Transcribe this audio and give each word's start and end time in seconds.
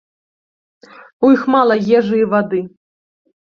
У 1.27 1.31
іх 1.35 1.45
мала 1.57 1.75
ежы 2.01 2.17
і 2.25 2.25
вады. 2.35 2.65